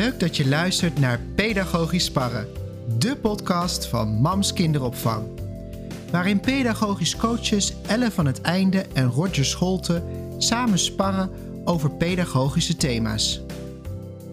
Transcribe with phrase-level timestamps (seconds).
[0.00, 2.48] Leuk dat je luistert naar Pedagogisch Sparren,
[2.98, 5.40] de podcast van Mams Kinderopvang.
[6.10, 10.02] Waarin pedagogisch coaches Elle van het Einde en Roger Scholte
[10.38, 11.30] samen sparren
[11.64, 13.40] over pedagogische thema's.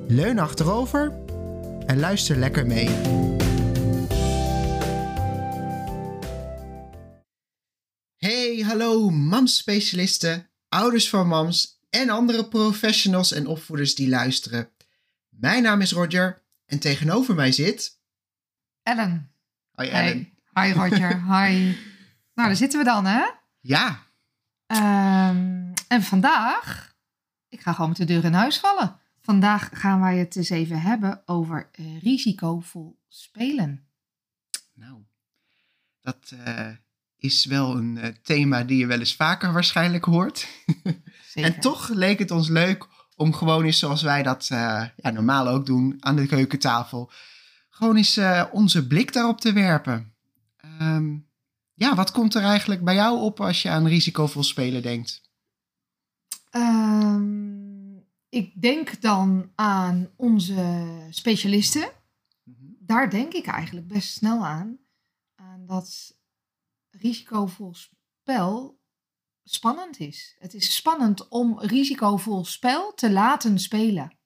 [0.08, 1.14] Leun achterover
[1.86, 2.90] en luister lekker mee.
[8.18, 14.76] Hey, hallo mams-specialisten, ouders van mams en andere professionals en opvoeders die luisteren.
[15.40, 18.00] Mijn naam is Roger en tegenover mij zit...
[18.84, 19.32] Ellen.
[19.72, 20.34] Hoi Ellen.
[20.54, 21.24] Hi, Hi Roger.
[21.34, 21.76] Hi.
[22.34, 23.26] Nou, daar zitten we dan, hè?
[23.60, 24.08] Ja,
[24.68, 26.96] Ehm, en vandaag,
[27.50, 29.00] ik ga gewoon met de deur in huis vallen.
[29.22, 33.88] Vandaag gaan wij het eens even hebben over eh, risicovol spelen.
[34.74, 35.02] nou,
[36.02, 36.70] dat eh,
[37.18, 40.48] is wel een eh, thema die je wel eens vaker waarschijnlijk hoort.
[41.28, 41.54] Zeker.
[41.54, 42.88] En toch leek het ons leuk
[43.18, 47.12] om gewoon eens zoals wij dat eh, ja, normaal ook doen aan de keukentafel,
[47.70, 50.14] gewoon eens eh, onze blik daarop te werpen.
[50.58, 51.18] Ehm,
[51.74, 55.22] ja, wat komt er eigenlijk bij jou op als je aan risicovol spelen denkt?
[56.50, 57.96] Ehm,
[58.30, 61.90] ik denk dan aan onze specialisten.
[62.80, 64.78] Daar denk ik eigenlijk best snel aan.
[65.36, 66.18] Aan dat
[66.90, 68.77] risicovol spel
[69.50, 70.36] spannend is.
[70.40, 74.18] Het is spannend om risicovol spel te laten spelen.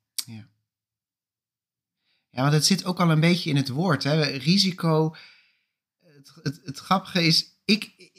[2.31, 4.03] Ja, want het zit ook al een beetje in het woord.
[4.03, 4.21] Hè?
[4.21, 5.15] Risico.
[5.99, 8.11] Het, het, het grappige is, ik,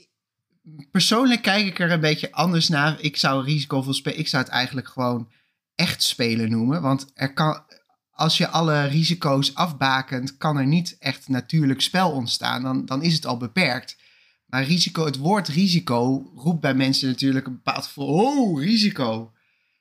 [0.91, 3.01] persoonlijk kijk ik er een beetje anders naar.
[3.01, 4.19] Ik zou risicovol spelen.
[4.19, 5.31] Ik zou het eigenlijk gewoon
[5.75, 6.83] echt spelen noemen.
[6.83, 7.65] Want er kan,
[8.11, 12.63] als je alle risico's afbakent, kan er niet echt natuurlijk spel ontstaan.
[12.63, 13.97] Dan, dan is het al beperkt.
[14.53, 18.07] Maar risico, het woord risico roept bij mensen natuurlijk een bepaald gevoel.
[18.07, 19.33] Oh, risico.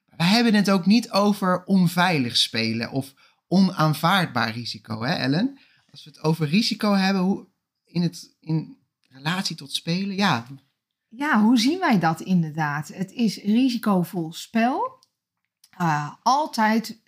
[0.06, 3.14] We hebben het ook niet over onveilig spelen of
[3.48, 5.60] onaanvaardbaar risico, hè Ellen?
[5.92, 7.48] Als we het over risico hebben hoe,
[7.86, 8.78] in, het, in
[9.10, 10.48] relatie tot spelen, ja.
[11.08, 12.88] Ja, hoe zien wij dat inderdaad?
[12.88, 15.00] Het is risicovol spel.
[15.70, 17.02] Ah, altijd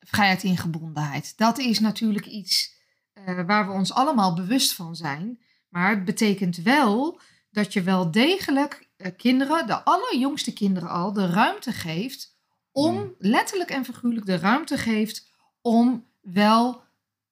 [0.00, 1.32] vrijheid in gebondenheid.
[1.36, 2.74] Dat is natuurlijk iets
[3.12, 5.46] eh, waar we ons allemaal bewust van zijn.
[5.68, 7.20] Maar het betekent wel
[7.50, 12.36] dat je wel degelijk eh, kinderen, de allerjongste kinderen al, de ruimte geeft
[12.72, 15.30] om, letterlijk en figuurlijk, de ruimte geeft
[15.60, 16.82] om wel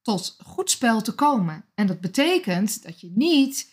[0.02, 1.64] tot goed spel te komen.
[1.74, 3.72] En dat betekent dat je niet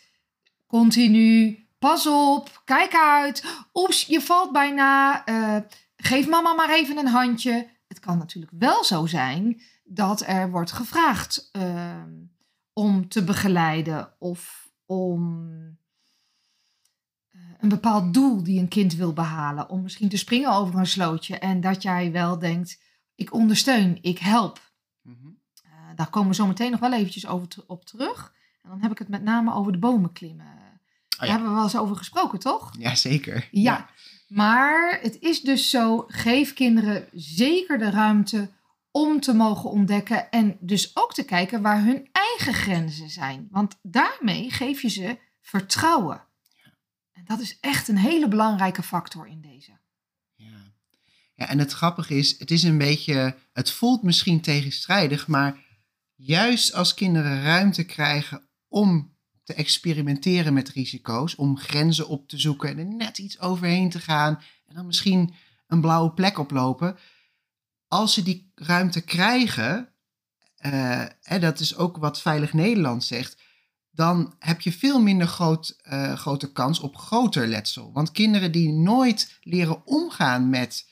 [0.67, 3.43] continu, pas op, kijk uit,
[3.73, 5.57] oeps, je valt bijna, eh,
[5.95, 7.69] geef mama maar even een handje.
[7.87, 12.09] Het kan natuurlijk wel zo zijn dat er wordt gevraagd ehm,
[12.73, 15.47] om te begeleiden of om
[17.29, 19.69] eh, een bepaald doel die een kind wil behalen.
[19.69, 22.81] Om misschien te springen over een slootje en dat jij wel denkt,
[23.15, 24.71] ik ondersteun, ik help.
[25.01, 25.17] Mhm.
[25.63, 28.33] Eh, daar komen we zo meteen nog wel eventjes over te- op terug.
[28.61, 30.45] En dan heb ik het met name over de bomen klimmen.
[31.17, 31.31] Daar ja.
[31.31, 32.71] hebben we wel eens over gesproken, toch?
[32.79, 33.47] Ja, zeker.
[33.51, 33.89] Ja.
[34.27, 38.49] Maar het is dus zo, geef kinderen zeker de ruimte
[38.95, 43.47] om te mogen ontdekken en dus ook te kijken waar hun eigen grenzen zijn.
[43.51, 46.23] Want daarmee geef je ze vertrouwen.
[47.11, 49.71] En dat is echt een hele belangrijke factor in deze.
[50.35, 50.73] Ja.
[51.35, 55.63] ja, en het grappige is, het is een beetje, het voelt misschien tegenstrijdig, maar
[56.15, 62.69] juist als kinderen ruimte krijgen om te experimenteren met risico's, om grenzen op te zoeken
[62.69, 65.33] en er net iets overheen te gaan en dan misschien
[65.67, 66.97] een blauwe plek oplopen,
[67.93, 69.89] als ze die ruimte krijgen,
[70.55, 73.37] eh, hè, dat is ook wat Veilig Nederland zegt,
[73.91, 77.91] dan heb je veel minder groot, eh, grote kans op groter letsel.
[77.93, 80.89] Want kinderen die nooit leren omgaan met,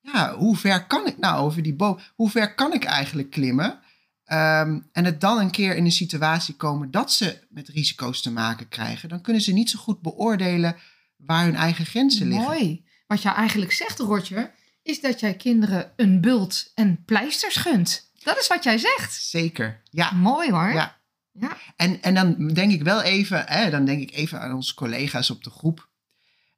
[0.00, 3.80] ja, hoe ver kan ik nou over die boom, hoe ver kan ik eigenlijk klimmen?
[4.24, 8.32] Ehm, en het dan een keer in een situatie komen dat ze met risico's te
[8.32, 10.76] maken krijgen, dan kunnen ze niet zo goed beoordelen
[11.16, 12.46] waar hun eigen grenzen liggen.
[12.46, 12.84] Mooi.
[13.06, 18.10] Wat jij eigenlijk zegt, Roger, is dat jij kinderen een bult en pleisters gunt.
[18.22, 19.12] Dat is wat jij zegt.
[19.12, 20.10] Zeker, ja.
[20.10, 20.72] Mooi hoor.
[20.72, 21.00] Ja.
[21.32, 21.56] Ja.
[21.76, 25.30] En, en dan denk ik wel even, hè, dan denk ik even aan onze collega's
[25.30, 25.88] op de groep,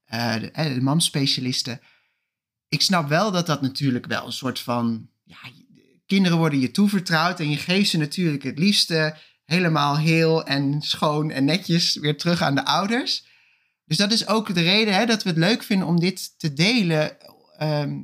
[0.04, 1.80] eh, de, de mam-specialisten.
[2.68, 5.36] Ik snap wel dat dat natuurlijk wel een soort van, ja,
[6.06, 11.30] kinderen worden je toevertrouwd en je geeft ze natuurlijk het liefste helemaal heel en schoon
[11.30, 13.26] en netjes weer terug aan de ouders.
[13.84, 16.52] Dus dat is ook de reden hè, dat we het leuk vinden om dit te
[16.52, 17.16] delen.
[17.58, 18.02] Ehm,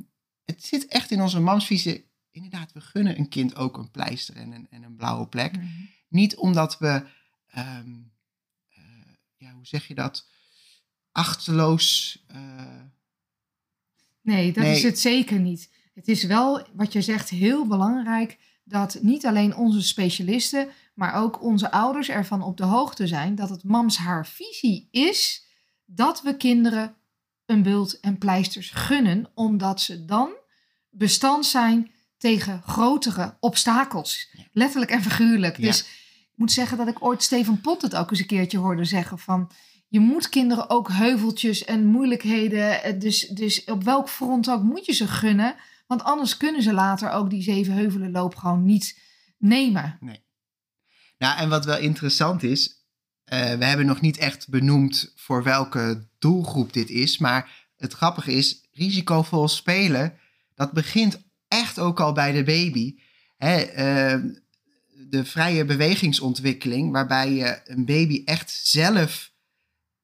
[0.51, 2.09] het zit echt in onze mamsvisie.
[2.31, 5.55] Inderdaad, we gunnen een kind ook een pleister en een, en een blauwe plek.
[5.57, 5.65] Mhm.
[6.07, 7.03] Niet omdat we,
[7.47, 7.89] ehm,
[8.69, 8.83] eh,
[9.37, 10.27] ja, hoe zeg je dat,
[11.11, 12.23] achteloos.
[12.27, 12.39] eh,
[14.21, 14.75] Nee, dat Nee.
[14.75, 15.69] is het zeker niet.
[15.93, 21.41] het is wel, wat je zegt, heel belangrijk dat niet alleen onze specialisten, maar ook
[21.41, 25.45] onze ouders ervan op de hoogte zijn dat het mams haar visie is
[25.85, 26.95] dat we kinderen
[27.45, 30.29] een bult en pleisters gunnen, omdat ze dan
[30.91, 34.29] bestand zijn tegen grotere obstakels.
[34.51, 35.57] Letterlijk en figuurlijk.
[35.57, 35.65] Ja.
[35.65, 35.81] Dus
[36.31, 39.19] ik moet zeggen dat ik ooit Steven Pot het ook eens een keertje hoorde zeggen
[39.19, 39.51] van...
[39.87, 44.85] Je moet kinderen ook heuveltjes en moeilijkheden, eh, dus, dus op welk front ook moet
[44.85, 45.55] je ze gunnen.
[45.87, 48.99] Want anders kunnen ze later ook die zeven heuvelen loop gewoon niet
[49.37, 49.97] nemen.
[51.17, 52.85] Nou, en wat wel interessant is,
[53.23, 58.33] eh, we hebben nog niet echt benoemd voor welke doelgroep dit is, maar het grappige
[58.33, 60.17] is, risicovol spelen,
[60.55, 62.95] dat begint echt ook al bij de baby.
[63.37, 64.19] Hè, eh,
[65.09, 69.31] de vrije bewegingsontwikkeling, waarbij je een baby echt zelf,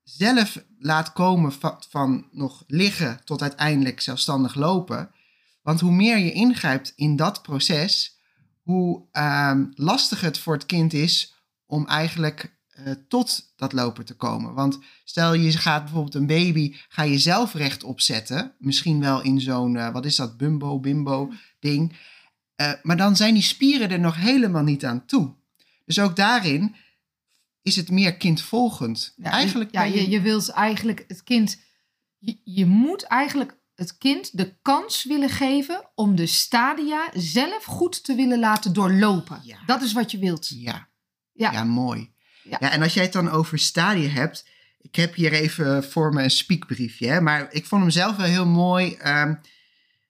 [0.03, 1.53] zelf laat komen
[1.89, 5.11] van, nog liggen tot uiteindelijk zelfstandig lopen.
[5.61, 8.19] Want hoe meer je ingrijpt in dat proces,
[8.61, 11.35] hoe ehm, lastig het voor het kind is
[11.65, 14.53] om eigenlijk eh, tot dat lopen te komen.
[14.53, 18.53] Want stel je gaat bijvoorbeeld een baby, ga je zelf rechtop zetten.
[18.57, 21.97] Misschien wel in zo'n, eh, wat is dat, bumbo, bimbo ding.
[22.55, 25.33] Eh, maar dan zijn die spieren er nog helemaal niet aan toe.
[25.85, 26.75] Dus ook daarin
[27.61, 29.13] is het meer kindvolgend.
[29.15, 31.61] Ja, eigenlijk ja, je, je wilt eigenlijk het kind.
[32.17, 38.03] Je, je moet eigenlijk het kind de kans willen geven om de stadia zelf goed
[38.03, 39.41] te willen laten doorlopen.
[39.43, 39.57] Ja.
[39.65, 40.47] Dat is wat je wilt.
[40.47, 40.89] Ja.
[41.33, 41.51] Ja.
[41.51, 41.63] Ja.
[41.63, 42.15] mooi.
[42.49, 42.57] Ja.
[42.59, 42.71] Ja.
[42.71, 44.45] en als jij het dan over stadia hebt.
[44.81, 47.07] Ik heb hier even voor me een spiekbriefje.
[47.07, 48.93] Hè, maar ik vond hem zelf wel heel mooi.
[48.95, 49.33] Ehm,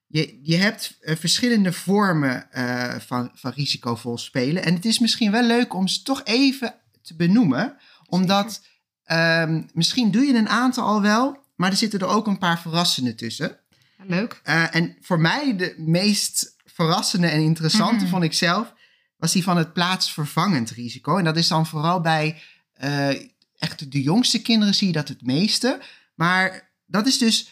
[0.06, 4.64] je, je hebt eh, verschillende vormen eh, van, van risicovol spelen.
[4.64, 7.76] En het is misschien wel leuk om ze toch even te benoemen.
[8.06, 8.66] Omdat
[9.04, 11.46] ehm, misschien doe je een aantal al wel.
[11.56, 13.58] Maar er zitten er ook een paar verrassende tussen.
[14.06, 14.40] Leuk.
[14.42, 18.08] Eh, en voor mij de meest verrassende en interessante Mhm.
[18.12, 18.72] vond ik zelf,
[19.18, 21.16] was die van het plaatsvervangend risico.
[21.16, 22.42] En dat is dan vooral bij
[22.72, 23.08] eh,
[23.58, 25.80] echt de jongste kinderen zie je dat het meeste.
[26.14, 27.50] Maar dat is dus,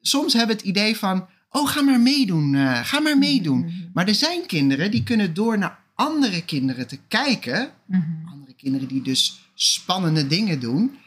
[0.00, 3.58] soms hebben het idee van, oh ga maar meedoen, eh, ga maar meedoen.
[3.58, 3.72] Mhm.
[3.92, 8.02] Maar er zijn kinderen die kunnen door naar andere kinderen te kijken, Mhm.
[8.32, 10.98] andere kinderen die dus spannende dingen doen,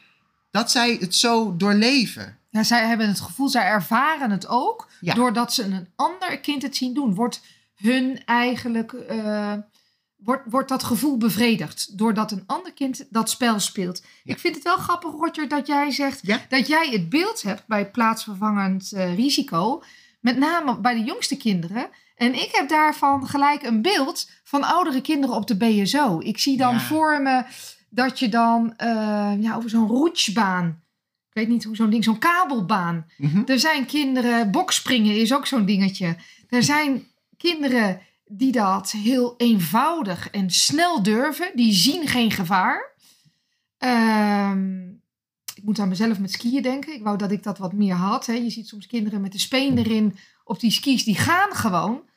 [0.52, 2.38] dat zij het zo doorleven.
[2.50, 4.90] Ja, zij hebben het gevoel, zij ervaren het ook.
[5.02, 5.14] Ja.
[5.14, 7.42] Doordat ze een ander kind het zien doen, wordt
[7.82, 8.94] hun eigenlijk.
[8.94, 9.54] eh,
[10.16, 11.98] wordt, wordt dat gevoel bevredigd.
[11.98, 14.02] Doordat een ander kind dat spel speelt.
[14.24, 14.34] Ja.
[14.34, 16.40] Ik vind het wel grappig, Roger, dat jij zegt Ja.
[16.50, 19.84] dat jij het beeld hebt bij plaatsvervangend eh, risico.
[20.20, 21.90] Met name bij de jongste kinderen.
[22.16, 26.20] En ik heb daarvan gelijk een beeld van oudere kinderen op de BSO.
[26.20, 26.80] Ik zie dan Ja.
[26.80, 27.44] voor me
[27.90, 30.68] dat je dan eh, ja, over zo'n roetsbaan.
[31.30, 33.06] Ik weet niet hoe zo'n ding, zo'n kabelbaan.
[33.18, 33.42] Mhm.
[33.46, 36.16] Er zijn kinderen, bokspringen is ook zo'n dingetje.
[36.50, 37.04] Er zijn
[37.42, 41.52] kinderen die dat heel eenvoudig en snel durven.
[41.56, 42.96] Die zien geen gevaar.
[43.78, 44.90] Ehm,
[45.56, 46.94] ik moet aan mezelf met skiën denken.
[46.94, 48.26] Ik wou dat ik dat wat meer had.
[48.26, 48.34] Hè.
[48.34, 51.04] Je ziet soms kinderen met de speen erin op die skis.
[51.04, 52.10] Die gaan gewoon.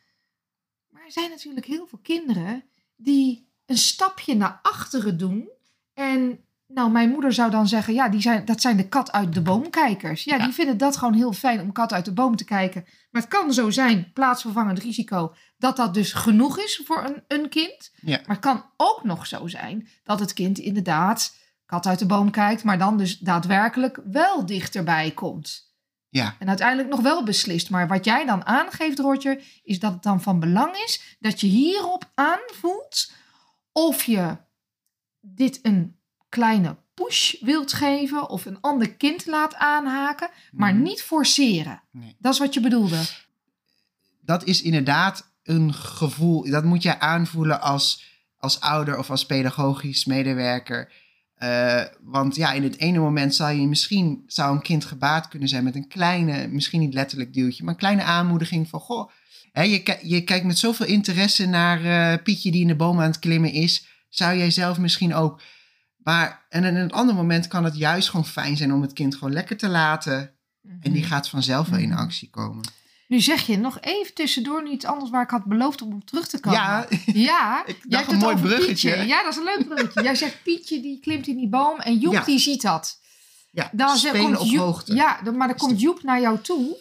[0.89, 2.65] Maar er zijn natuurlijk heel veel kinderen
[2.97, 5.49] die een stapje naar achteren doen.
[5.93, 9.35] En nou, mijn moeder zou dan zeggen, ja, die zijn, dat zijn de kat uit
[9.35, 10.25] de boomkijkers.
[10.25, 10.45] Ja, Ja.
[10.45, 12.85] die vinden dat gewoon heel fijn om kat uit de boom te kijken.
[13.11, 17.49] Maar het kan zo zijn, plaatsvervangend risico, dat dat dus genoeg is voor een, een
[17.49, 17.93] kind.
[18.01, 18.17] Ja.
[18.27, 22.31] Maar het kan ook nog zo zijn dat het kind inderdaad kat uit de boom
[22.31, 25.73] kijkt, maar dan dus daadwerkelijk wel dichterbij komt.
[26.09, 26.37] Ja.
[26.39, 27.71] En uiteindelijk nog wel beslist.
[27.71, 31.47] Maar wat jij dan aangeeft, Roger, is dat het dan van belang is dat je
[31.47, 33.13] hierop aanvoelt
[33.73, 34.37] of je
[35.21, 35.99] dit een
[36.35, 40.83] kleine push wilt geven of een ander kind laat aanhaken, maar Mhm.
[40.83, 41.83] niet forceren.
[41.91, 42.17] Nee.
[42.19, 43.01] Dat is wat je bedoelde.
[44.21, 46.51] dat is inderdaad een gevoel.
[46.51, 48.05] Dat moet jij aanvoelen als,
[48.39, 50.93] als ouder of als pedagogisch medewerker.
[51.35, 55.49] Eh, want ja, in het ene moment zou je misschien zou een kind gebaat kunnen
[55.49, 59.11] zijn met een kleine, misschien niet letterlijk duwtje, maar een kleine aanmoediging van goh.
[59.53, 63.07] Hè, je, je kijkt met zoveel interesse naar eh, Pietje die in de boom aan
[63.07, 63.87] het klimmen is.
[64.09, 65.41] Zou jij zelf misschien ook.
[66.05, 69.15] Maar en in een ander moment kan het juist gewoon fijn zijn om het kind
[69.15, 70.33] gewoon lekker te laten.
[70.81, 71.99] En die gaat vanzelf wel in Mhm.
[71.99, 72.65] actie komen.
[73.09, 76.05] Nu zeg je nog even tussendoor nu iets anders waar ik had beloofd om op
[76.07, 76.59] terug te komen.
[76.61, 78.91] Ja, Ja, Ik jij dacht hebt een mooi bruggetje.
[78.91, 79.07] Pietje.
[79.07, 80.03] Ja, dat is een leuk bruggetje.
[80.03, 82.25] Jij zegt Pietje die klimt in die boom en Joep Ja.
[82.25, 83.01] die ziet dat.
[83.51, 84.95] ja Dan spelen komt op Joep- hoogte.
[84.95, 86.77] Ja, maar dan komt Joep naar jou toe.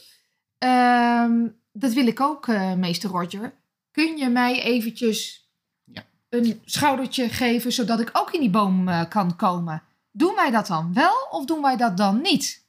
[0.58, 3.54] Ehm, dat wil ik ook, eh, meester Roger.
[3.92, 5.43] Kun je mij eventjes.
[6.34, 9.84] Een schoudertje geven, zodat ik ook in die boom eh, kan komen?
[10.12, 12.64] Doen wij dat dan wel of doen wij dat dan niet?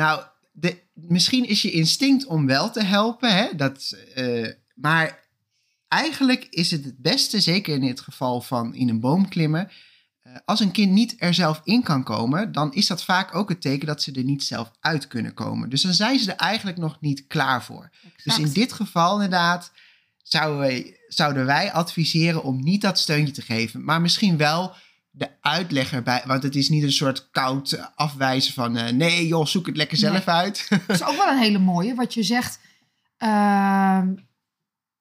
[0.00, 0.22] Nou,
[0.52, 3.54] de, misschien is je instinct om wel te helpen, hè?
[3.56, 5.18] Dat, eh, maar
[5.88, 9.70] eigenlijk is het het beste, zeker in het geval van in een boom klimmen,
[10.20, 13.48] eh, als een kind niet er zelf in kan komen, dan is dat vaak ook
[13.48, 15.70] het teken dat ze er niet zelf uit kunnen komen.
[15.70, 17.90] Dus dan zijn ze er eigenlijk nog niet klaar voor.
[18.24, 19.72] Dus in dit geval inderdaad
[20.32, 24.74] zouden wij, zouden wij adviseren om niet dat steuntje te geven, maar misschien wel
[25.10, 26.22] de uitleg erbij.
[26.26, 29.96] Want het is niet een soort koud afwijzen van eh, nee joh, zoek het lekker
[29.96, 30.66] zelf uit.
[30.86, 32.60] Dat is ook wel een hele mooie, wat je zegt.
[33.16, 34.14] ehm,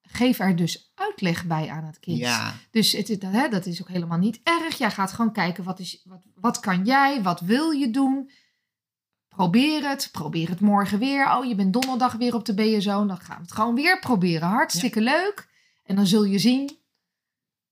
[0.02, 2.18] geef er dus uitleg bij aan het kind.
[2.18, 4.78] Ja, Dus het, dat, hè, dat is ook helemaal niet erg.
[4.78, 7.22] Jij gaat gewoon kijken, wat, is, wat, wat kan jij?
[7.22, 8.32] Wat wil je doen?
[9.40, 10.10] Probeer het.
[10.12, 11.32] Probeer het morgen weer.
[11.32, 13.06] Oh, je bent donderdag weer op de BSO.
[13.06, 14.48] Dan gaan we het gewoon weer proberen.
[14.48, 15.48] Hartstikke leuk.
[15.84, 16.78] En dan zul je zien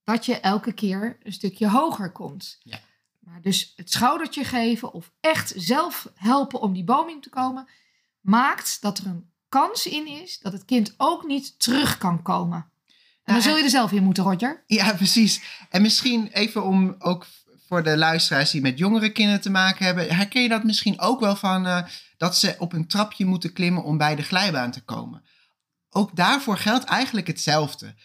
[0.04, 2.58] dat je elke keer een stukje hoger komt.
[2.64, 2.80] Ja.
[3.20, 7.68] Maar dus het schoudertje geven of echt zelf helpen om die boom in te komen...
[8.22, 12.72] maakt dat er een kans in is dat het kind ook niet terug kan komen.
[13.24, 14.64] En dan zul je er zelf in moeten, Roger.
[14.68, 15.42] ja, precies.
[15.70, 17.26] En misschien even om ook
[17.68, 21.20] voor de luisteraars die met jongere kinderen te maken hebben, herken je dat misschien ook
[21.20, 21.84] wel van eh,
[22.18, 25.24] dat ze op een trapje moeten klimmen om bij de glijbaan te komen.
[25.90, 27.96] Ook daarvoor geldt eigenlijk hetzelfde.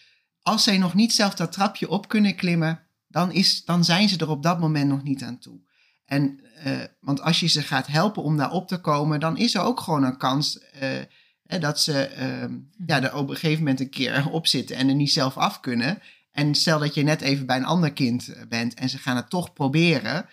[0.42, 4.18] Als zij nog niet zelf dat trapje op kunnen klimmen, dan, is, dan zijn ze
[4.18, 5.60] er op dat moment nog niet aan toe.
[6.04, 9.54] En, eh, want als je ze gaat helpen om daar op te komen, dan is
[9.54, 13.80] er ook gewoon een kans eh, dat ze ehm, ja, er op een gegeven moment
[13.80, 16.02] een keer op zitten en er niet zelf af kunnen.
[16.32, 19.16] En stel dat je net even bij een ander kind eh, bent en ze gaan
[19.16, 20.26] het toch proberen,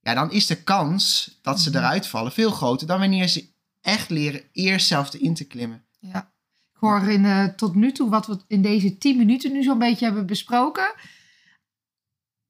[0.00, 1.78] ja, dan is de kans dat ze Mhm.
[1.78, 5.84] eruit vallen veel groter dan wanneer ze echt leren eerst zelf erin te klimmen.
[5.98, 6.32] Ja.
[6.72, 9.78] Ik hoor in, eh, tot nu toe wat we in deze tien minuten nu zo'n
[9.78, 10.94] beetje hebben besproken.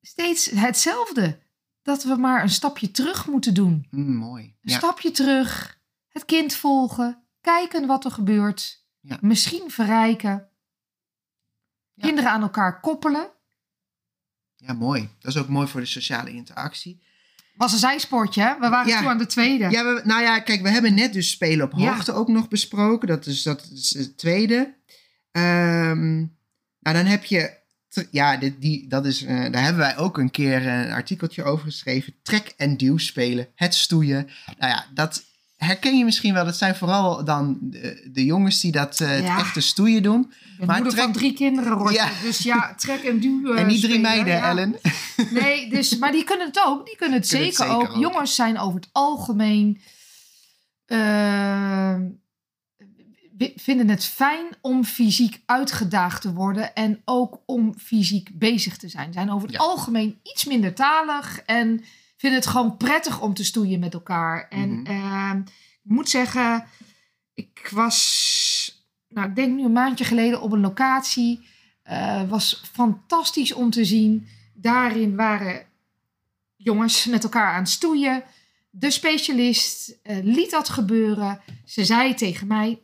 [0.01, 1.41] Steeds hetzelfde.
[1.83, 3.87] Dat we maar een stapje terug moeten doen.
[3.91, 4.45] Hm, mooi.
[4.45, 4.77] Een Ja.
[4.77, 5.79] stapje terug.
[6.09, 7.23] Het kind volgen.
[7.41, 8.85] Kijken wat er gebeurt.
[9.01, 9.19] Ja.
[9.21, 10.49] Misschien verrijken.
[11.95, 12.03] Ja.
[12.07, 13.31] Kinderen aan elkaar koppelen.
[14.57, 15.09] ja, mooi.
[15.19, 17.03] Dat is ook mooi voor de sociale interactie.
[17.57, 18.59] Was een zijsportje, hè?
[18.59, 18.99] We waren Ja.
[19.01, 19.71] toe aan de tweede.
[19.71, 21.93] Ja, we, nou ja, kijk, we hebben net dus spelen op Ja.
[21.95, 23.09] hoogte ook nog besproken.
[23.09, 24.75] Dat is, dat is het tweede.
[25.31, 26.17] Ehm,
[26.79, 27.61] nou, dan heb je...
[28.11, 31.65] Ja, dit, die, dat is, eh, daar hebben wij ook een keer een artikeltje over
[31.65, 32.15] geschreven.
[32.23, 34.31] Trek- en duw spelen, het stoeien.
[34.59, 35.25] Nou ja, dat
[35.65, 36.45] herken je misschien wel.
[36.45, 39.39] Dat zijn vooral dan de, de jongens die dat het Ja.
[39.39, 40.21] echte stoeien doen.
[40.21, 41.93] Ik ben maar moeder trek- van drie kinderen.
[41.93, 42.09] Ja.
[42.23, 43.53] Dus ja, trek en duw.
[43.55, 44.49] en niet drie spelen, meiden, ja.
[44.49, 44.77] Ellen.
[45.31, 46.87] Nee, dus, maar die kunnen het ook.
[46.87, 47.91] Die kunnen het, Kunnen het zeker, ook.
[47.91, 47.97] ook.
[47.97, 49.81] Jongens zijn over het algemeen.
[50.87, 51.97] eh,
[53.39, 56.75] wi- vinden het fijn om fysiek uitgedaagd te worden.
[56.75, 59.13] En ook om fysiek bezig te zijn.
[59.13, 59.63] Zijn over het Ja.
[59.63, 61.41] algemeen iets minder talig.
[61.47, 61.85] En
[62.23, 64.49] vinden het gewoon prettig om te stoeien met elkaar.
[64.49, 64.87] En Mhm.
[64.87, 65.33] eh,
[65.85, 66.65] ik moet zeggen.
[67.35, 68.87] Ik was.
[69.09, 71.47] Nou, ik denk nu een maandje geleden op een locatie.
[71.83, 74.29] Eh, was fantastisch om te zien.
[74.55, 75.67] Daarin waren
[76.57, 78.23] jongens met elkaar aan het stoeien.
[78.71, 81.41] De specialist eh, liet dat gebeuren.
[81.65, 82.83] Ze zei tegen mij: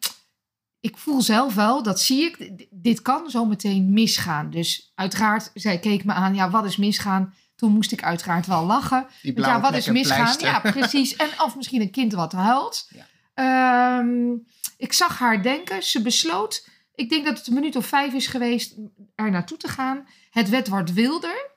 [0.80, 4.50] Ik voel zelf wel, dat zie ik, dit kan zo meteen misgaan.
[4.50, 7.34] Dus uiteraard, zij keek me aan: Ja, wat is misgaan?
[7.58, 9.06] Toen moest ik uiteraard wel lachen.
[9.22, 10.16] Want ja, wat is misgaan?
[10.16, 10.48] pleister.
[10.48, 11.16] Ja, precies.
[11.16, 12.90] En of misschien een kind wat huilt.
[12.90, 13.06] Ja.
[13.34, 14.36] Ehm,
[14.76, 15.82] ik zag haar denken.
[15.82, 18.74] Ze besloot, ik denk dat het een minuut of vijf is geweest,
[19.14, 20.08] er naartoe te gaan.
[20.30, 21.50] Het werd wat wilder.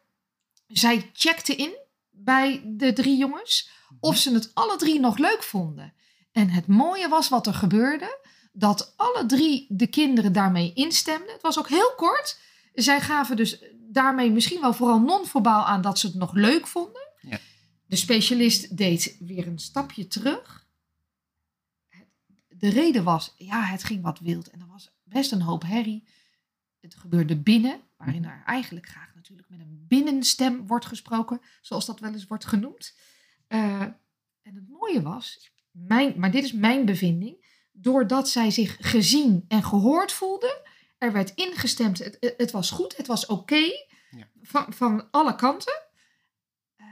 [0.67, 1.77] Zij checkte in
[2.09, 5.93] bij de drie jongens of ze het alle drie nog leuk vonden.
[6.31, 8.19] En het mooie was wat er gebeurde,
[8.51, 11.33] dat alle drie de kinderen daarmee instemden.
[11.33, 12.39] Het was ook heel kort.
[12.73, 13.59] Zij gaven dus
[13.91, 17.09] daarmee misschien wel vooral non-verbaal aan dat ze het nog leuk vonden.
[17.21, 17.39] Ja.
[17.85, 20.67] De specialist deed weer een stapje terug.
[22.47, 26.07] De reden was, ja, het ging wat wild en er was best een hoop herrie.
[26.79, 31.99] Het gebeurde binnen, waarin er eigenlijk graag natuurlijk met een binnenstem wordt gesproken, zoals dat
[31.99, 32.97] wel eens wordt genoemd.
[33.47, 33.81] Eh,
[34.41, 39.63] en het mooie was, mijn, maar dit is mijn bevinding, doordat zij zich gezien en
[39.63, 40.69] gehoord voelde,
[41.01, 44.27] er werd ingestemd, het, het- was goed, het was oké Ja.
[44.41, 45.81] van, van alle kanten.
[46.75, 46.85] Eh,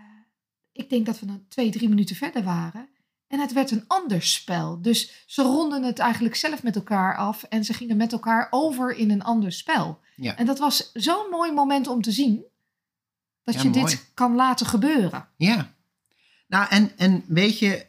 [0.72, 2.90] ik denk dat we dan twee, drie minuten verder waren.
[3.28, 4.82] En het werd een ander spel.
[4.82, 7.44] Dus ze ronden het eigenlijk zelf met elkaar af.
[7.44, 10.00] En ze gingen met elkaar over in een ander spel.
[10.16, 10.36] Ja.
[10.38, 12.44] En dat was zo'n mooi moment om te zien.
[13.44, 13.86] Dat Ja, je mooi.
[13.86, 15.28] dit kan laten gebeuren.
[15.38, 15.74] Ja.
[16.48, 17.86] Nou, en, en weet je,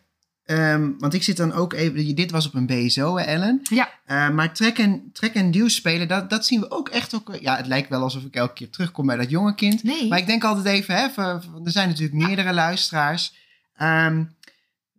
[0.57, 3.61] ehm, want ik zit dan ook even, dit was op een BSO, hè, Ellen.
[3.63, 3.91] Ja.
[4.05, 7.37] Eh, maar trek en, trek en duw spelen, dat, dat zien we ook echt ook.
[7.41, 9.83] Ja, het lijkt wel alsof ik elke keer terugkom bij dat jonge kind.
[9.83, 10.09] Nee.
[10.09, 13.35] Maar ik denk altijd even, hè, voor- er zijn natuurlijk meerdere luisteraars.
[13.75, 14.25] Ehm,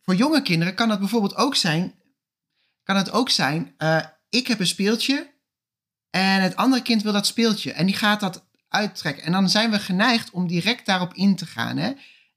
[0.01, 2.00] voor jonge kinderen kan dat bijvoorbeeld ook zijn
[2.84, 5.31] kan het ook zijn, eh, ik heb een speeltje
[6.10, 7.72] en het andere kind wil dat speeltje.
[7.74, 9.24] En die gaat dat uittrekken.
[9.24, 11.77] En dan zijn we geneigd om direct daarop in te gaan.
[11.77, 11.91] Hè?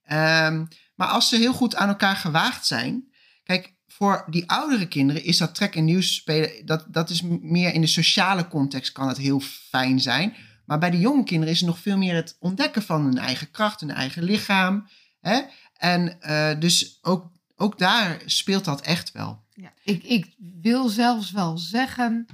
[0.04, 3.12] Ehm, maar als ze heel goed aan elkaar gewaagd zijn.
[3.42, 6.66] Kijk, voor die oudere kinderen is dat trek en nieuws spelen.
[6.66, 10.34] Dat, dat is meer in de sociale context kan het heel fijn zijn.
[10.64, 13.50] Maar bij de jonge kinderen is het nog veel meer het ontdekken van hun eigen
[13.50, 14.88] kracht, hun eigen lichaam.
[15.20, 15.40] Hè?
[15.74, 19.42] En uh, dus ook, ook daar speelt dat echt wel.
[19.52, 22.26] Ja, ik, ik wil zelfs wel zeggen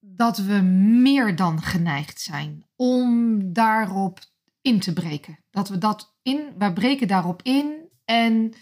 [0.00, 0.60] dat we
[1.00, 4.20] meer dan geneigd zijn om daarop
[4.62, 5.44] in te breken.
[5.50, 8.54] Dat we dat in, we breken daarop in en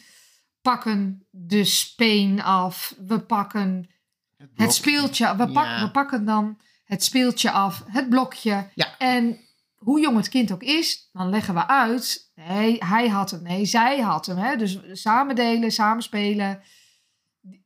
[0.61, 2.95] pakken de speen af.
[3.07, 3.91] We pakken
[4.37, 5.37] het, het speeltje.
[5.37, 8.71] We, pak, we pakken dan het speeltje af, het blokje.
[8.75, 8.99] Ja.
[8.99, 9.41] En
[9.75, 12.31] hoe jong het kind ook is, dan leggen we uit.
[12.35, 13.43] Nee, hij had hem.
[13.43, 14.37] Nee, zij had hem.
[14.37, 14.57] Hè?
[14.57, 16.63] Dus samen delen, samen spelen.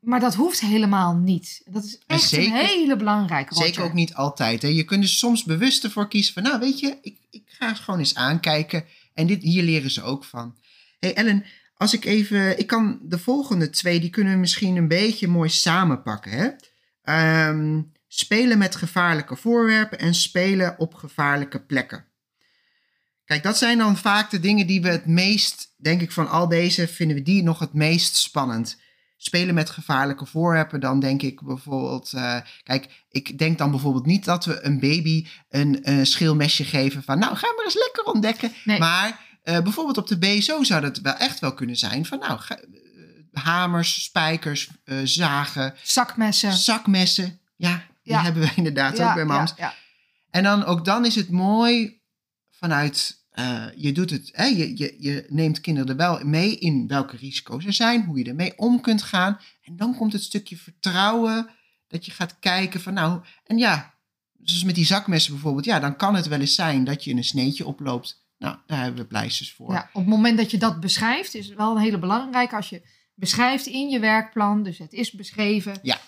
[0.00, 1.62] Maar dat hoeft helemaal niet.
[1.64, 3.54] Dat is echt zeker, een hele belangrijke.
[3.54, 4.62] Zeker ook niet altijd.
[4.62, 4.68] Hè?
[4.68, 7.78] Je kunt er soms bewust ervoor kiezen van, nou weet je, ik, ik ga het
[7.78, 8.84] gewoon eens aankijken.
[9.14, 10.56] En dit, hier leren ze ook van.
[10.98, 11.44] hey Ellen,
[11.76, 15.48] als ik even, ik kan de volgende twee, die kunnen we misschien een beetje mooi
[15.48, 16.30] samenpakken.
[16.30, 17.48] Hè?
[17.48, 22.04] Um, spelen met gevaarlijke voorwerpen en spelen op gevaarlijke plekken.
[23.24, 26.48] Kijk, dat zijn dan vaak de dingen die we het meest, denk ik, van al
[26.48, 28.80] deze vinden we die nog het meest spannend.
[29.22, 32.12] Spelen met gevaarlijke voorwerpen, dan denk ik bijvoorbeeld.
[32.14, 37.02] Uh, kijk, ik denk dan bijvoorbeeld niet dat we een baby een uh, schilmesje geven
[37.02, 37.18] van.
[37.18, 38.52] Nou, ga maar eens lekker ontdekken.
[38.64, 38.78] Nee.
[38.78, 42.18] Maar uh, bijvoorbeeld op de BSO zou dat wel echt wel kunnen zijn van.
[42.18, 42.58] Nou, ga,
[43.32, 44.70] hamers, spijkers,
[45.04, 45.74] zagen.
[45.82, 46.52] Zakmessen.
[46.52, 47.40] Zakmessen.
[47.56, 49.54] Ja, die hebben we inderdaad ook bij mams.
[50.30, 52.00] En dan ook dan is het mooi
[52.50, 56.86] vanuit, uh, je doet het, hè, je, je, je neemt kinderen er wel mee in
[56.86, 59.38] welke risico's er zijn, hoe je ermee om kunt gaan.
[59.62, 61.48] En dan komt het stukje vertrouwen,
[61.88, 63.94] dat je gaat kijken van nou, en ja,
[64.42, 67.24] zoals met die zakmessen bijvoorbeeld, ja, dan kan het wel eens zijn dat je een
[67.24, 68.20] sneetje oploopt.
[68.38, 69.72] Nou, daar hebben we pleisters voor.
[69.72, 72.68] Ja, op het moment dat je dat beschrijft, is het wel een hele belangrijke als
[72.68, 72.82] je
[73.14, 75.78] beschrijft in je werkplan, dus het is beschreven.
[75.82, 75.98] Ja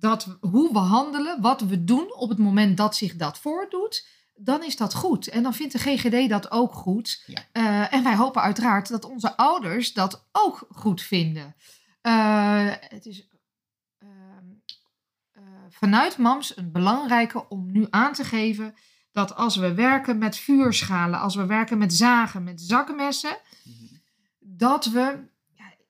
[0.00, 4.06] dat hoe we handelen, wat we doen op het moment dat zich dat voordoet,
[4.44, 5.28] dan is dat goed.
[5.28, 7.24] En dan vindt de GGD dat ook goed.
[7.52, 11.54] Uh, en wij hopen uiteraard dat onze ouders dat ook goed vinden.
[12.02, 13.28] Uh, het is
[13.98, 14.08] uh,
[15.68, 18.74] vanuit MAMS een belangrijke om nu aan te geven
[19.12, 24.00] dat als we werken met vuurschalen, als we werken met zagen, met zakmessen, mm -hmm.
[24.38, 25.18] dat we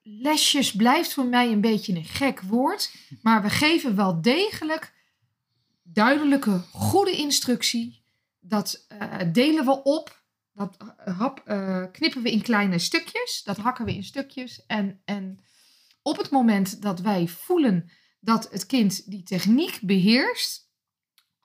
[0.02, 2.94] lesjes blijft voor mij een beetje een gek woord.
[3.22, 4.92] Maar we geven wel degelijk
[5.82, 7.99] duidelijke, goede instructie.
[8.40, 10.18] Dat uh, delen we op.
[10.52, 13.42] Dat hap, uh, knippen we in kleine stukjes.
[13.44, 14.66] Dat hakken we in stukjes.
[14.66, 15.44] En, en
[16.02, 20.68] op het moment dat wij voelen dat het kind die techniek beheerst,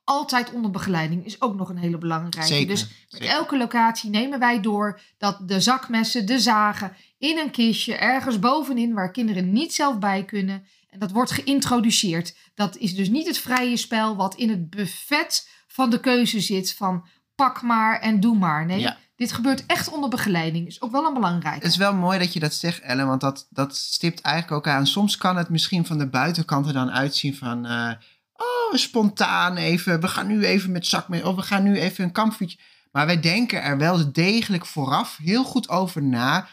[0.06, 2.54] altijd onder begeleiding is ook nog een hele belangrijke.
[2.54, 7.52] Zeker, dus met elke locatie nemen wij door dat de zakmessen, de zagen in een
[7.52, 10.66] kistje ergens bovenin waar kinderen niet zelf bij kunnen.
[10.90, 12.38] En dat wordt geïntroduceerd.
[12.54, 16.74] Dat is dus niet het vrije spel wat in het buffet van de keuze zit
[16.74, 18.66] van pak maar en doe maar.
[18.66, 20.68] Nee, dit gebeurt echt onder begeleiding.
[20.68, 21.60] Is ook wel een belangrijke.
[21.60, 24.74] Het is wel mooi dat je dat zegt, Ellen, want dat, dat stipt eigenlijk ook
[24.74, 24.88] aan.
[24.88, 27.66] Soms kan het misschien van de buitenkant er dan uitzien van...
[27.66, 27.92] Uh,
[28.34, 32.04] oh, spontaan even, we gaan nu even met zak mee, of we gaan nu even
[32.04, 32.58] een kampvuurtje.
[32.92, 36.48] Maar wij denken er wel degelijk vooraf heel goed over na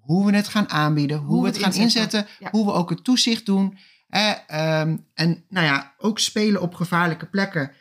[0.00, 3.46] hoe we het gaan aanbieden, hoe, we het, gaan inzetten, hoe we ook het toezicht
[3.46, 3.78] doen.
[4.08, 4.80] Eh,
[5.14, 7.72] en nou ja, ook spelen op gevaarlijke plekken.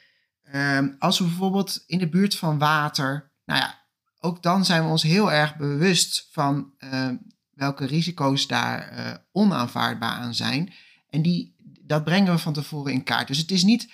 [0.55, 3.85] Um, als we bijvoorbeeld in de buurt van water, nou ja,
[4.19, 7.09] ook dan zijn we ons heel erg bewust van uh,
[7.53, 10.73] welke risico's daar uh, onaanvaardbaar aan zijn.
[11.09, 13.27] En die, dat brengen we van tevoren in kaart.
[13.27, 13.91] Dus het is niet,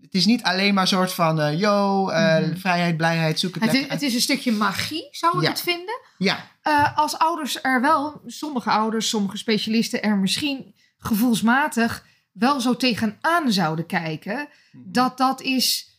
[0.00, 2.56] het is niet alleen maar een soort van, uh, yo, uh, mm -hmm.
[2.56, 5.48] vrijheid, blijheid, zoek het, het is, Het is een stukje magie, zou ik ja.
[5.48, 6.00] het vinden.
[6.18, 6.52] Ja.
[6.94, 12.04] Als ouders er wel, sommige ouders, sommige specialisten er misschien gevoelsmatig
[12.34, 14.82] wel zo tegenaan zouden kijken, -hmm.
[14.86, 15.94] dat dat is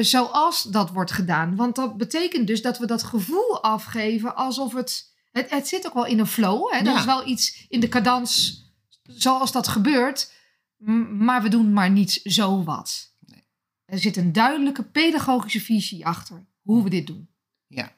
[0.00, 1.56] zoals dat wordt gedaan.
[1.56, 5.94] Want dat betekent dus dat we dat gevoel afgeven alsof het, het, het zit ook
[5.94, 6.72] wel in een flow.
[6.72, 6.82] Hè?
[6.82, 6.98] Dat ja.
[6.98, 8.62] is wel iets in de cadans
[9.02, 10.32] zoals dat gebeurt,
[11.18, 13.12] maar we doen maar niet zo wat.
[13.26, 13.44] Nee.
[13.84, 17.28] Er zit een duidelijke pedagogische visie achter hoe we dit doen.
[17.66, 17.96] Ja.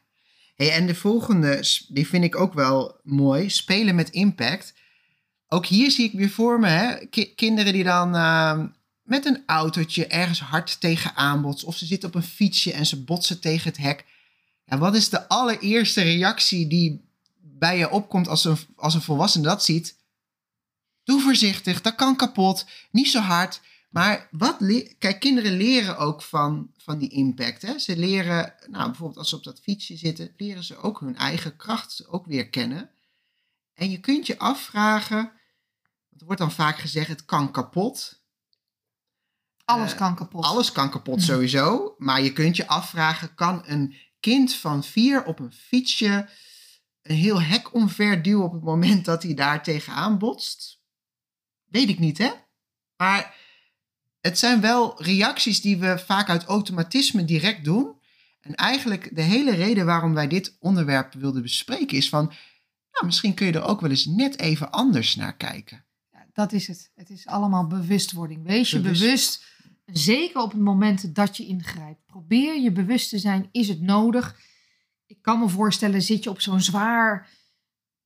[0.54, 3.50] Hey, en de volgende, die vind ik ook wel mooi.
[3.50, 4.74] Spelen met impact.
[5.48, 8.64] Ook hier zie ik weer voor me hè, ki kinderen die dan uh,
[9.02, 11.68] met een autootje ergens hard tegenaan botsen.
[11.68, 14.04] Of ze zitten op een fietsje en ze botsen tegen het hek.
[14.64, 17.04] Ja, wat is de allereerste reactie die
[17.40, 19.96] bij je opkomt als een, als een volwassene dat ziet?
[21.06, 23.60] doe voorzichtig, dat kan kapot, niet zo hard.
[23.90, 24.56] Maar wat
[24.98, 27.62] kijk, kinderen leren ook van, van die impact.
[27.62, 27.78] Hè?
[27.78, 31.56] Ze leren, nou, bijvoorbeeld als ze op dat fietsje zitten, leren ze ook hun eigen
[31.56, 32.90] kracht ook weer kennen.
[33.76, 35.32] En je kunt je afvragen,
[36.18, 38.24] er wordt dan vaak gezegd, het kan kapot.
[39.64, 40.44] Alles Eh, kan kapot.
[40.44, 45.38] Alles kan kapot sowieso, maar je kunt je afvragen, kan een kind van vier op
[45.38, 46.28] een fietsje
[47.02, 50.80] een heel hek omver duwen op het moment dat hij daar tegenaan botst?
[51.64, 52.30] Weet ik niet, hè?
[52.96, 53.34] Maar
[54.20, 58.00] het zijn wel reacties die we vaak uit automatisme direct doen.
[58.40, 62.32] En eigenlijk de hele reden waarom wij dit onderwerp wilden bespreken is van,
[62.96, 65.84] nou, misschien kun je er ook wel eens net even anders naar kijken.
[66.12, 66.90] Ja, dat is het.
[66.94, 68.42] Het is allemaal bewustwording.
[68.42, 69.00] Wees je Bewust.
[69.00, 69.44] bewust.
[69.86, 72.06] Zeker op het moment dat je ingrijpt.
[72.06, 73.48] Probeer je bewust te zijn.
[73.52, 74.36] Is het nodig?
[75.06, 77.28] Ik kan me voorstellen, zit je op zo'n zwaar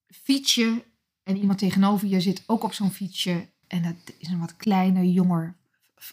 [0.07, 0.85] fietsje.
[1.23, 3.49] En iemand tegenover je zit ook op zo'n fietsje.
[3.67, 5.57] En dat is een wat kleiner, jonger,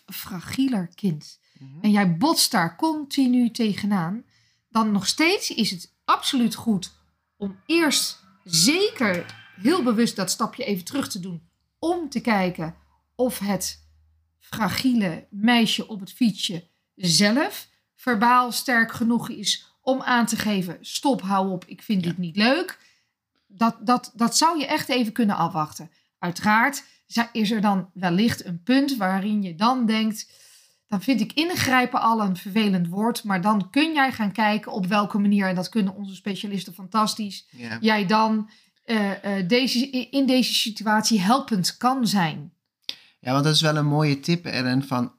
[0.05, 1.39] fragieler kind.
[1.81, 4.23] En jij botst daar continu tegenaan.
[4.69, 6.91] Dan nog steeds is het absoluut goed
[7.35, 9.25] om eerst zeker
[9.61, 11.49] heel bewust dat stapje even terug te doen.
[11.79, 12.75] Om te kijken
[13.15, 13.85] of het
[14.39, 21.21] fragiele meisje op het fietsje zelf verbaal sterk genoeg is om aan te geven: stop,
[21.21, 22.09] hou op, ik vind Ja.
[22.09, 22.79] dit niet leuk.
[23.47, 25.91] Dat, dat, dat zou je echt even kunnen afwachten.
[26.19, 26.83] Uiteraard
[27.31, 30.31] is er dan wellicht een punt waarin je dan denkt:
[30.87, 34.85] dan vind ik ingrijpen al een vervelend woord, maar dan kun jij gaan kijken op
[34.85, 37.47] welke manier, en dat kunnen onze specialisten fantastisch,
[37.79, 38.49] jij dan
[38.83, 42.53] eh, eh, deze, in deze situatie helpend kan zijn.
[43.19, 44.83] Ja, want dat is wel een mooie tip, Ellen.
[44.83, 45.13] Van,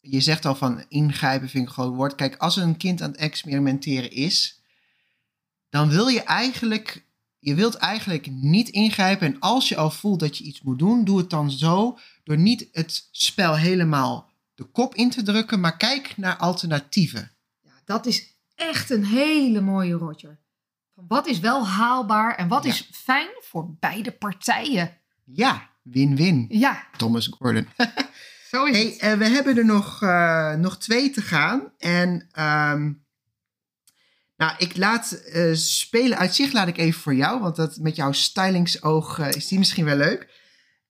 [0.00, 2.14] je zegt al van ingrijpen vind ik gewoon woord.
[2.14, 4.62] Kijk, als een kind aan het experimenteren is,
[5.68, 7.04] dan wil je eigenlijk,
[7.38, 9.26] je wilt eigenlijk niet ingrijpen.
[9.26, 12.38] En als je al voelt dat je iets moet doen, doe het dan zo door
[12.38, 14.27] niet het spel helemaal
[14.58, 17.30] de kop in te drukken, maar kijk naar alternatieven.
[17.60, 20.38] Ja, dat is echt een hele mooie, Roger.
[20.94, 22.70] Wat is wel haalbaar en wat Ja.
[22.70, 24.98] is fijn voor beide partijen?
[25.24, 26.46] Ja, win-win.
[26.48, 27.68] Ja, Thomas Gordon.
[28.50, 28.98] zo is Hey, het.
[28.98, 31.72] eh, we hebben er nog, eh, nog twee te gaan.
[31.78, 32.92] En ehm,
[34.36, 37.96] nou, ik laat eh, spelen uit zich laat ik even voor jou, want dat met
[37.96, 40.36] jouw stylingsoog is die misschien wel leuk.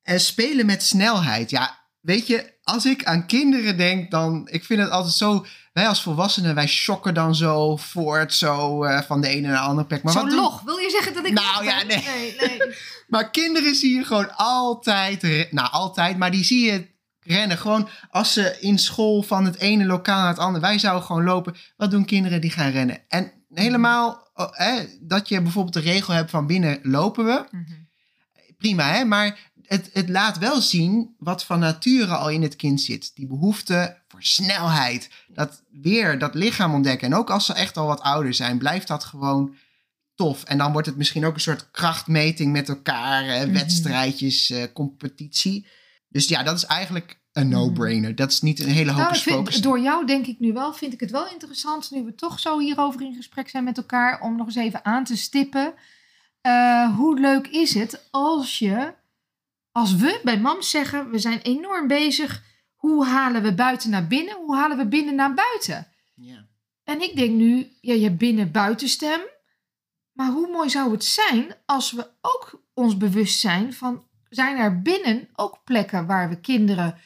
[0.03, 1.51] En spelen met snelheid.
[1.51, 5.47] Ja, weet je, als ik aan kinderen denk, dan ik vind het altijd zo.
[5.73, 9.67] Wij als volwassenen, wij shocken dan zo voort, zo eh, van de ene naar de
[9.69, 10.03] andere plek.
[10.03, 10.63] Maar doen- log.
[10.63, 12.03] Wil je zeggen dat ik Nou, ja, nee.
[12.05, 12.61] nee, nee.
[13.09, 16.87] maar kinderen zie je gewoon altijd, nou altijd, maar die zie je
[17.21, 17.59] rennen.
[17.59, 21.25] Gewoon als ze in school van het ene lokaal naar het andere, wij zouden gewoon
[21.25, 21.57] lopen.
[21.77, 22.99] Wat doen kinderen die gaan rennen?
[23.09, 27.63] En helemaal, oh, dat je bijvoorbeeld de regel hebt van binnen lopen we, Mhm.
[28.59, 32.81] prima hè, maar het, het laat wel zien wat van nature al in het kind
[32.81, 33.11] zit.
[33.15, 37.07] Die behoefte voor snelheid, dat weer dat lichaam ontdekken.
[37.13, 39.55] En ook als ze echt al wat ouder zijn, blijft dat gewoon
[40.15, 40.45] tof.
[40.45, 43.53] En dan wordt het misschien ook een soort krachtmeting met elkaar, eh, Mhm.
[43.53, 45.67] wedstrijdjes, eh, competitie.
[46.09, 48.15] Dus ja, dat is eigenlijk een no-brainer.
[48.15, 50.73] Dat is niet een hele Nou, ik hocus vind, door jou denk ik nu wel,
[50.75, 54.21] vind ik het wel interessant, nu we toch zo hierover in gesprek zijn met elkaar,
[54.21, 55.75] om nog eens even aan te stippen.
[56.41, 58.95] Eh, hoe leuk is het als je,
[59.79, 62.43] als we bij mam zeggen, we zijn enorm bezig,
[62.75, 65.87] hoe halen we buiten naar binnen, hoe halen we binnen naar buiten?
[66.15, 66.47] Ja.
[66.85, 69.21] En ik denk nu, ja, je binnen-buitenstem.
[70.13, 74.83] Maar hoe mooi zou het zijn als we ook ons bewust zijn van, zijn er
[74.83, 76.99] binnen ook plekken waar we kinderen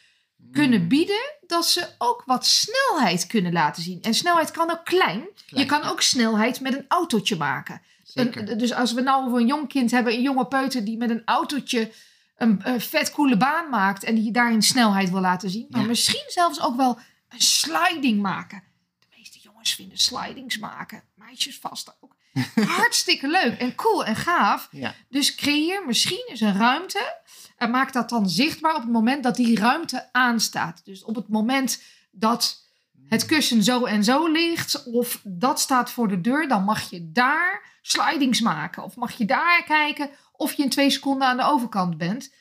[0.52, 4.02] kunnen Mm, bieden, dat ze ook wat snelheid kunnen laten zien.
[4.02, 5.24] En snelheid kan ook klein.
[5.46, 7.82] Je kan ook snelheid met een autootje maken.
[8.14, 11.10] Een- dus als we nou over een jong kind hebben, een jonge peuter die met
[11.10, 11.92] een autootje
[12.42, 15.66] een, een vet coole baan maakt en die daarin snelheid wil laten zien.
[15.70, 15.86] Maar Ja.
[15.86, 18.62] misschien zelfs ook wel een sliding maken.
[19.00, 22.16] De meeste jongens vinden slidings maken, meisjes vast ook.
[22.78, 24.68] Hartstikke leuk en cool en gaaf.
[24.70, 24.94] ja.
[25.08, 27.16] Dus creëer misschien eens een ruimte
[27.56, 30.84] en maak dat dan zichtbaar op het moment dat die ruimte aanstaat.
[30.84, 32.60] Dus op het moment dat
[33.08, 37.12] het kussen zo en zo ligt of dat staat voor de deur, dan mag je
[37.12, 38.82] daar slidings maken.
[38.82, 40.10] Of mag je daar kijken
[40.42, 42.32] of je in twee seconden aan de overkant bent.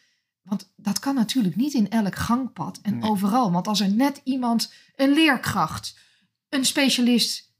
[0.41, 3.09] Want dat kan natuurlijk niet in elk gangpad en Nee.
[3.09, 3.51] overal.
[3.51, 5.97] Want als er net iemand, een leerkracht,
[6.49, 7.51] een specialist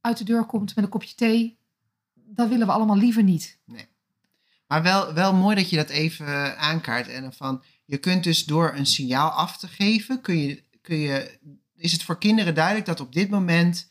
[0.00, 1.58] uit de deur komt met een kopje thee,
[2.14, 3.58] dat willen we allemaal liever niet.
[4.66, 7.08] Maar wel, wel mooi dat je dat even aankaart.
[7.08, 11.38] En van, je kunt dus door een signaal af te geven, kun je, kun je,
[11.76, 13.90] is het voor kinderen duidelijk dat op dit moment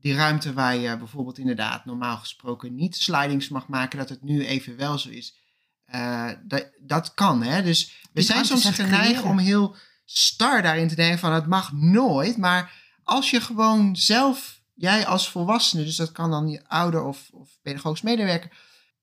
[0.00, 4.46] die ruimte waar je bijvoorbeeld inderdaad normaal gesproken niet slidings mag maken, dat het nu
[4.46, 5.36] even wel zo is.
[5.84, 7.62] eh, dat, dat kan, hè.
[7.62, 11.72] Dus we Die zijn soms geneigd om heel star daarin te denken van het mag
[11.72, 12.36] nooit.
[12.36, 17.28] Maar als je gewoon zelf, jij als volwassene, dus dat kan dan je ouder of,
[17.32, 18.50] of pedagogisch medewerker,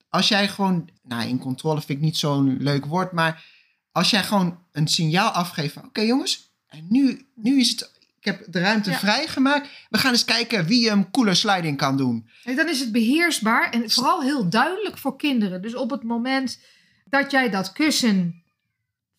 [0.08, 3.44] als jij gewoon, nou in controle vind ik niet zo'n leuk woord, maar
[3.92, 7.95] als jij gewoon een signaal afgeeft van oké jongens, en nu, nu is het,
[8.26, 8.98] heb de ruimte Ja.
[8.98, 12.28] vrijgemaakt, we gaan eens kijken wie een coole sliding kan doen.
[12.44, 15.62] Nee, Dan is het beheersbaar en vooral heel duidelijk voor kinderen.
[15.62, 16.60] Dus op het moment
[17.04, 18.42] dat jij dat kussen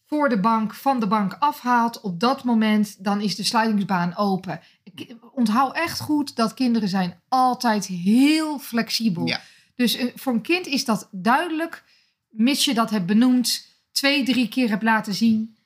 [0.06, 4.60] voor de bank, van de bank afhaalt, op dat moment dan is de slidingsbaan open.
[4.84, 9.28] Ik onthoud echt goed dat kinderen zijn altijd heel flexibel.
[9.28, 9.42] Ja.
[9.76, 11.84] Dus eh, voor een kind is dat duidelijk,
[12.30, 15.57] mits je dat hebt benoemd, twee, drie keer hebt laten zien.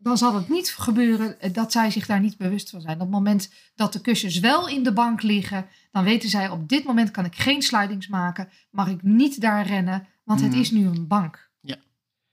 [0.00, 2.94] Dan zal het niet gebeuren eh, dat zij zich daar niet bewust van zijn.
[2.94, 6.68] Op het moment dat de kussens wel in de bank liggen, dan weten zij op
[6.68, 8.48] dit moment kan ik geen slidings maken.
[8.70, 10.60] Mag ik niet daar rennen, want het Mhm.
[10.60, 11.50] is nu een bank.
[11.60, 11.76] Ja.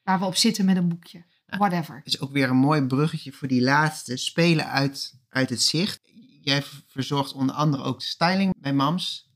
[0.03, 1.23] Waar we op zitten met een boekje.
[1.45, 2.01] Whatever.
[2.03, 4.17] is ook weer een mooi bruggetje voor die laatste.
[4.17, 5.99] Spelen uit, uit het zicht.
[6.41, 9.29] Jij verzorgt onder andere ook de styling bij Mams.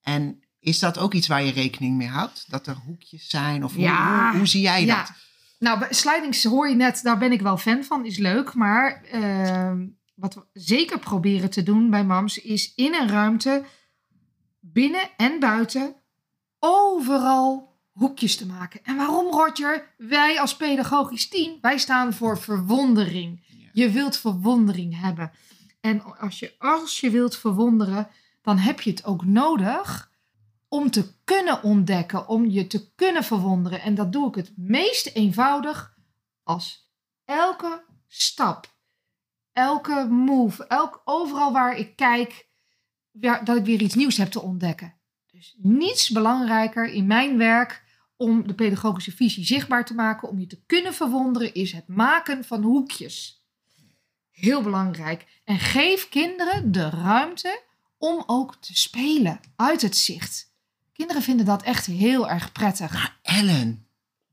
[0.00, 2.44] En is dat ook iets waar je rekening mee houdt?
[2.50, 3.64] Dat er hoekjes zijn?
[3.64, 4.96] Of hoe, hoe, hoe zie jij Ja.
[5.04, 5.12] dat?
[5.58, 8.54] Nou, slidings hoor je net, daar ben ik wel fan van, is leuk.
[8.54, 13.64] Maar ehm, wat we zeker proberen te doen bij MAMS is in een ruimte,
[14.60, 15.94] binnen en buiten,
[16.58, 18.84] overal hoekjes te maken.
[18.84, 19.94] En waarom, Roger?
[19.96, 23.44] Wij als pedagogisch team, wij staan voor verwondering.
[23.72, 25.30] Je wilt verwondering hebben.
[25.80, 28.08] En als je, als je wilt verwonderen,
[28.42, 30.07] dan heb je het ook nodig
[30.68, 33.80] om te kunnen ontdekken, om je te kunnen verwonderen.
[33.80, 35.96] En dat doe ik het meest eenvoudig
[36.42, 36.90] als
[37.24, 38.74] elke stap,
[39.52, 42.48] elke move, elk, overal waar ik kijk,
[43.12, 44.96] dat ik weer iets nieuws heb te ontdekken.
[45.32, 47.84] Dus niets belangrijker in mijn werk
[48.16, 52.44] om de pedagogische visie zichtbaar te maken, om je te kunnen verwonderen, is het maken
[52.44, 53.44] van hoekjes.
[54.30, 55.40] Heel belangrijk.
[55.44, 57.62] En geef kinderen de ruimte
[57.98, 60.47] om ook te spelen uit het zicht.
[60.98, 62.92] Kinderen vinden dat echt heel erg prettig.
[62.92, 63.86] Maar Ellen,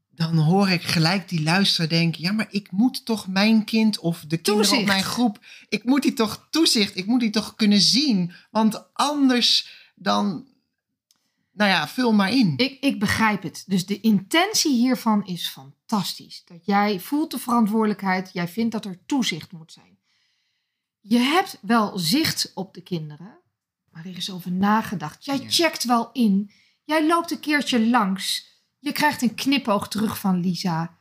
[0.10, 2.21] dan hoor ik gelijk die luisteraar denken...
[2.21, 5.45] ja, maar ik moet toch mijn kind of de kinderen op mijn groep...
[5.69, 8.32] ik moet die toch toezicht, ik moet die toch kunnen zien.
[8.51, 10.47] Want anders dan...
[11.51, 12.54] Nou ja, vul maar in.
[12.58, 13.63] Ik, ik begrijp het.
[13.67, 16.41] Dus de intentie hiervan is fantastisch.
[16.45, 18.30] Dat jij voelt de verantwoordelijkheid.
[18.34, 19.97] Jij vindt dat er toezicht moet zijn.
[20.99, 23.43] Je hebt wel zicht op de kinderen.
[23.96, 25.26] Maar er is over nagedacht.
[25.26, 25.50] Jij Ja.
[25.50, 26.52] checkt wel in.
[26.84, 28.54] Jij loopt een keertje langs.
[28.80, 30.98] Je krijgt een knipoog terug van Lisa.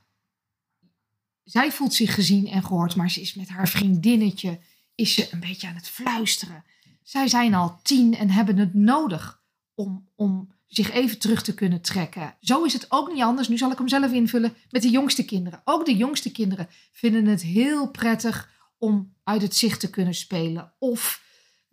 [1.44, 2.96] Zij voelt zich gezien en gehoord.
[2.96, 4.60] Maar ze is met haar vriendinnetje.
[4.94, 6.64] Is ze een beetje aan het fluisteren.
[7.02, 9.42] Zij zijn al tien en hebben het nodig
[9.74, 12.36] om, om zich even terug te kunnen trekken.
[12.40, 13.48] Zo is het ook niet anders.
[13.48, 15.60] Nu zal ik hem zelf invullen met de jongste kinderen.
[15.64, 20.72] Ook de jongste kinderen vinden het heel prettig om uit het zicht te kunnen spelen.
[20.78, 21.23] Of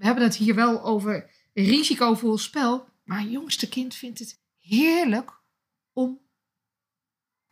[0.01, 2.89] we hebben het hier wel over risicovol spel.
[3.03, 5.39] Maar jongste kind vindt het heerlijk
[5.93, 6.19] om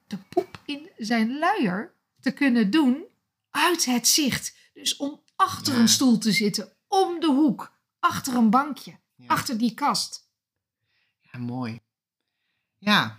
[0.08, 3.04] de poep in zijn luier te kunnen doen
[3.50, 4.56] uit het zicht.
[4.74, 5.80] Dus om achter Ja.
[5.80, 9.28] een stoel te zitten, om de hoek, achter een bankje, Ja.
[9.28, 10.30] achter die kast.
[11.22, 11.80] Ja, mooi.
[12.78, 13.18] Ja.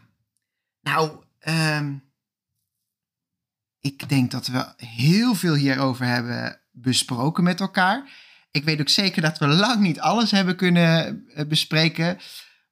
[0.80, 1.96] Nou, ehm,
[3.80, 8.28] ik denk dat we heel veel hierover hebben besproken met elkaar.
[8.50, 12.18] Ik weet ook zeker dat we lang niet alles hebben kunnen eh, bespreken.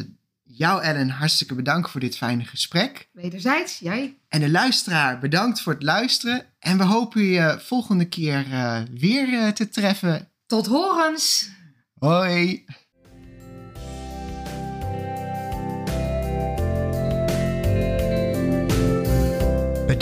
[0.42, 3.08] jou, Ellen, hartstikke bedanken voor dit fijne gesprek.
[3.12, 4.18] Wederzijds, jij.
[4.28, 6.46] En de luisteraar, bedankt voor het luisteren.
[6.58, 8.46] En we hopen je volgende keer
[8.90, 10.28] weer te treffen.
[10.46, 11.50] Tot horens!
[11.98, 12.64] Hoi!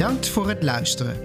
[0.03, 1.17] Bedankt voor het luisteren.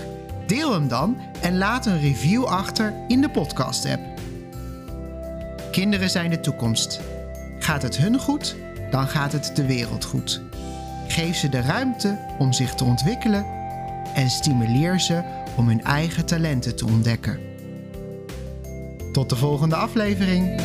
[0.47, 4.01] Deel hem dan en laat een review achter in de podcast-app.
[5.71, 6.99] Kinderen zijn de toekomst.
[7.59, 8.55] Gaat het hun goed,
[8.91, 10.41] dan gaat het de wereld goed.
[11.07, 13.45] Geef ze de ruimte om zich te ontwikkelen
[14.13, 15.23] en stimuleer ze
[15.55, 17.39] om hun eigen talenten te ontdekken.
[19.11, 20.61] Tot de volgende aflevering.